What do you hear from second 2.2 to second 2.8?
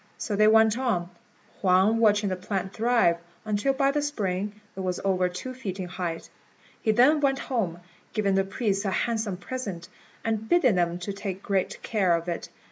the plant